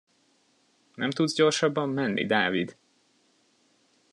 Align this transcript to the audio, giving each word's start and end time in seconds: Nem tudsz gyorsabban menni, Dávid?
Nem 0.95 1.09
tudsz 1.09 1.33
gyorsabban 1.35 1.89
menni, 1.89 2.25
Dávid? 2.25 2.77